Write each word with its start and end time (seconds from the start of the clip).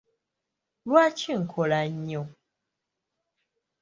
Lwaki 0.87 1.31
nkola 1.41 1.79
nnyo? 1.91 2.23